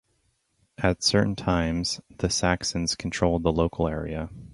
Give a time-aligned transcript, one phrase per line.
[0.79, 4.31] At certain times, the Saxons controlled the local area.